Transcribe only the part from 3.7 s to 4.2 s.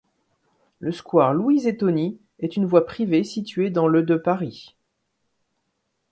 le de